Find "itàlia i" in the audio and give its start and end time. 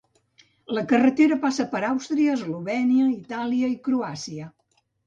3.21-3.81